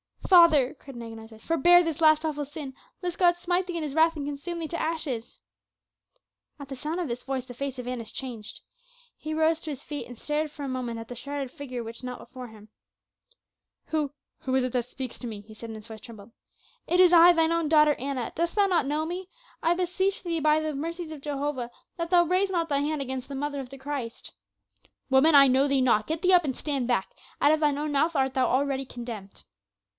[0.27, 3.83] "Father," cried an agonized voice, "forbear this last awful sin, lest God smite thee in
[3.83, 5.41] his wrath and consume thee to ashes!"
[6.57, 8.61] At the sound of this voice the face of Annas changed.
[9.17, 12.01] He rose to his feet and stared for a moment at the shrouded figure which
[12.01, 12.69] knelt before him.
[13.87, 16.31] "Who who is it that speaks to me?" he said, and his voice trembled.
[16.87, 19.27] "It is I thine own daughter, Anna; dost thou not know me?
[19.61, 23.27] I beseech thee by the mercies of Jehovah that thou raise not thy hand against
[23.27, 24.31] the mother of the Christ."
[25.09, 26.07] "Woman, I know thee not.
[26.07, 27.09] Get thee up and stand back.
[27.41, 29.43] Out of thine own mouth art thou already condemned."